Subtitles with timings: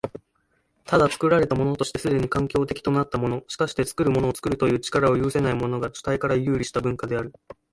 [0.85, 7.31] ただ、作られたものとして既に環境的となったもの、しかして作るものを作るという力を有せないものが、主体から遊離した文化である。